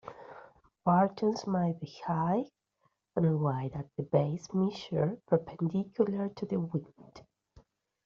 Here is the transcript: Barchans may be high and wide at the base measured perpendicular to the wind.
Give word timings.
Barchans 0.83 1.45
may 1.45 1.73
be 1.73 1.85
high 2.07 2.45
and 3.15 3.39
wide 3.39 3.73
at 3.73 3.85
the 3.95 4.01
base 4.01 4.51
measured 4.51 5.23
perpendicular 5.27 6.29
to 6.29 6.45
the 6.47 6.59
wind. 6.59 7.21